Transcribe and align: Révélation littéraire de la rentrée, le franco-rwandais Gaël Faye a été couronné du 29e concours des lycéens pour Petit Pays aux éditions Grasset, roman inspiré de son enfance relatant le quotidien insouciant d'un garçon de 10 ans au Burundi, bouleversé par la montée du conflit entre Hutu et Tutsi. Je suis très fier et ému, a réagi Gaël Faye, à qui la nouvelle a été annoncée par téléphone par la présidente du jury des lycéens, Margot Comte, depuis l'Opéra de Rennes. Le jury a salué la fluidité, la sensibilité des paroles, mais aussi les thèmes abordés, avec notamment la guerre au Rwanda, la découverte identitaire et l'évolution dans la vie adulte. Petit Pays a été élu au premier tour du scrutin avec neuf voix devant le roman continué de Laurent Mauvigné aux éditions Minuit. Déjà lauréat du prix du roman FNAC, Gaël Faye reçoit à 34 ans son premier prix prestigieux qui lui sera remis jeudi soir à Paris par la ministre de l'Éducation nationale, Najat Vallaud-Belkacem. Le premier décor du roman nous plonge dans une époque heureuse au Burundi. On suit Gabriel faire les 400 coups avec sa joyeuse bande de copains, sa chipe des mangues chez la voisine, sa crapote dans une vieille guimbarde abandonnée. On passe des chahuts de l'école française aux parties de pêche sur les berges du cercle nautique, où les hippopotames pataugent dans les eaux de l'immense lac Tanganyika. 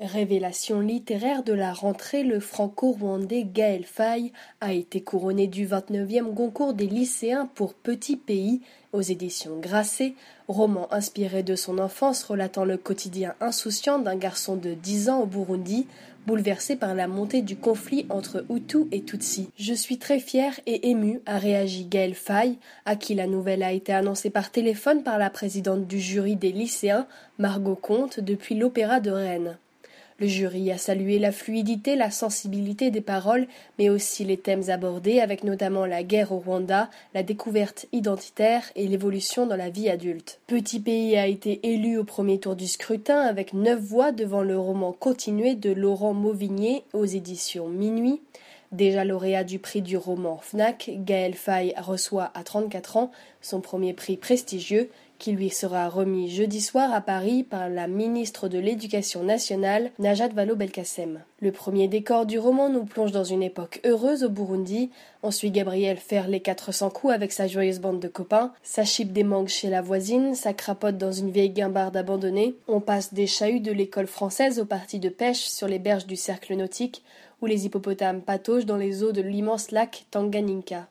Révélation 0.00 0.78
littéraire 0.78 1.42
de 1.42 1.52
la 1.52 1.72
rentrée, 1.72 2.22
le 2.22 2.38
franco-rwandais 2.38 3.42
Gaël 3.42 3.84
Faye 3.84 4.32
a 4.60 4.72
été 4.72 5.00
couronné 5.00 5.48
du 5.48 5.66
29e 5.66 6.32
concours 6.34 6.72
des 6.72 6.86
lycéens 6.86 7.50
pour 7.56 7.74
Petit 7.74 8.16
Pays 8.16 8.60
aux 8.92 9.00
éditions 9.00 9.58
Grasset, 9.58 10.14
roman 10.46 10.86
inspiré 10.92 11.42
de 11.42 11.56
son 11.56 11.78
enfance 11.78 12.22
relatant 12.22 12.64
le 12.64 12.76
quotidien 12.76 13.34
insouciant 13.40 13.98
d'un 13.98 14.14
garçon 14.14 14.54
de 14.54 14.72
10 14.72 15.08
ans 15.10 15.22
au 15.22 15.26
Burundi, 15.26 15.88
bouleversé 16.28 16.76
par 16.76 16.94
la 16.94 17.08
montée 17.08 17.42
du 17.42 17.56
conflit 17.56 18.06
entre 18.08 18.44
Hutu 18.50 18.86
et 18.92 19.02
Tutsi. 19.02 19.50
Je 19.58 19.74
suis 19.74 19.98
très 19.98 20.20
fier 20.20 20.60
et 20.66 20.90
ému, 20.90 21.20
a 21.26 21.38
réagi 21.38 21.86
Gaël 21.86 22.14
Faye, 22.14 22.58
à 22.84 22.94
qui 22.94 23.16
la 23.16 23.26
nouvelle 23.26 23.64
a 23.64 23.72
été 23.72 23.92
annoncée 23.92 24.30
par 24.30 24.52
téléphone 24.52 25.02
par 25.02 25.18
la 25.18 25.28
présidente 25.28 25.88
du 25.88 25.98
jury 25.98 26.36
des 26.36 26.52
lycéens, 26.52 27.08
Margot 27.38 27.74
Comte, 27.74 28.20
depuis 28.20 28.54
l'Opéra 28.54 29.00
de 29.00 29.10
Rennes. 29.10 29.58
Le 30.20 30.26
jury 30.26 30.72
a 30.72 30.78
salué 30.78 31.20
la 31.20 31.30
fluidité, 31.30 31.94
la 31.94 32.10
sensibilité 32.10 32.90
des 32.90 33.00
paroles, 33.00 33.46
mais 33.78 33.88
aussi 33.88 34.24
les 34.24 34.36
thèmes 34.36 34.68
abordés, 34.68 35.20
avec 35.20 35.44
notamment 35.44 35.86
la 35.86 36.02
guerre 36.02 36.32
au 36.32 36.40
Rwanda, 36.40 36.90
la 37.14 37.22
découverte 37.22 37.86
identitaire 37.92 38.64
et 38.74 38.88
l'évolution 38.88 39.46
dans 39.46 39.54
la 39.54 39.70
vie 39.70 39.88
adulte. 39.88 40.40
Petit 40.48 40.80
Pays 40.80 41.16
a 41.16 41.28
été 41.28 41.60
élu 41.62 41.98
au 41.98 42.04
premier 42.04 42.40
tour 42.40 42.56
du 42.56 42.66
scrutin 42.66 43.20
avec 43.20 43.52
neuf 43.52 43.78
voix 43.78 44.10
devant 44.10 44.42
le 44.42 44.58
roman 44.58 44.92
continué 44.92 45.54
de 45.54 45.70
Laurent 45.70 46.14
Mauvigné 46.14 46.82
aux 46.94 47.04
éditions 47.04 47.68
Minuit. 47.68 48.20
Déjà 48.72 49.04
lauréat 49.04 49.44
du 49.44 49.60
prix 49.60 49.82
du 49.82 49.96
roman 49.96 50.38
FNAC, 50.42 50.90
Gaël 50.98 51.34
Faye 51.34 51.74
reçoit 51.78 52.32
à 52.34 52.42
34 52.42 52.96
ans 52.96 53.12
son 53.40 53.60
premier 53.60 53.94
prix 53.94 54.16
prestigieux 54.16 54.90
qui 55.18 55.32
lui 55.32 55.50
sera 55.50 55.88
remis 55.88 56.30
jeudi 56.30 56.60
soir 56.60 56.92
à 56.92 57.00
Paris 57.00 57.42
par 57.42 57.68
la 57.68 57.88
ministre 57.88 58.48
de 58.48 58.58
l'Éducation 58.58 59.22
nationale, 59.24 59.90
Najat 59.98 60.28
Vallaud-Belkacem. 60.28 61.20
Le 61.40 61.52
premier 61.52 61.88
décor 61.88 62.26
du 62.26 62.38
roman 62.38 62.68
nous 62.68 62.84
plonge 62.84 63.12
dans 63.12 63.24
une 63.24 63.42
époque 63.42 63.80
heureuse 63.84 64.24
au 64.24 64.28
Burundi. 64.28 64.90
On 65.22 65.30
suit 65.30 65.50
Gabriel 65.50 65.96
faire 65.96 66.28
les 66.28 66.40
400 66.40 66.90
coups 66.90 67.12
avec 67.12 67.32
sa 67.32 67.46
joyeuse 67.46 67.80
bande 67.80 68.00
de 68.00 68.08
copains, 68.08 68.52
sa 68.62 68.84
chipe 68.84 69.12
des 69.12 69.24
mangues 69.24 69.48
chez 69.48 69.70
la 69.70 69.82
voisine, 69.82 70.34
sa 70.34 70.52
crapote 70.52 70.98
dans 70.98 71.12
une 71.12 71.30
vieille 71.30 71.50
guimbarde 71.50 71.96
abandonnée. 71.96 72.54
On 72.68 72.80
passe 72.80 73.14
des 73.14 73.26
chahuts 73.26 73.60
de 73.60 73.72
l'école 73.72 74.06
française 74.06 74.60
aux 74.60 74.66
parties 74.66 75.00
de 75.00 75.08
pêche 75.08 75.44
sur 75.46 75.68
les 75.68 75.78
berges 75.78 76.06
du 76.06 76.16
cercle 76.16 76.54
nautique, 76.54 77.02
où 77.40 77.46
les 77.46 77.66
hippopotames 77.66 78.22
pataugent 78.22 78.66
dans 78.66 78.76
les 78.76 79.02
eaux 79.02 79.12
de 79.12 79.22
l'immense 79.22 79.70
lac 79.70 80.06
Tanganyika. 80.10 80.88